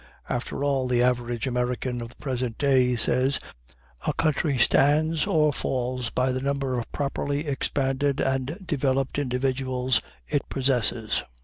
After 0.27 0.63
all, 0.63 0.87
the 0.87 1.03
average 1.03 1.45
American 1.45 2.01
of 2.01 2.09
the 2.09 2.15
present 2.15 2.57
day 2.57 2.95
says, 2.95 3.39
a 4.07 4.13
country 4.13 4.57
stands 4.57 5.27
or 5.27 5.53
falls 5.53 6.09
by 6.09 6.31
the 6.31 6.41
number 6.41 6.79
of 6.79 6.91
properly 6.91 7.45
expanded 7.45 8.19
and 8.19 8.57
developed 8.65 9.19
individuals 9.19 10.01
it 10.27 10.49
possesses. 10.49 11.23